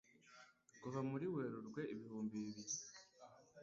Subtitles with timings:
[0.81, 2.75] Kuva muri Werurwe ibihumbi bibiri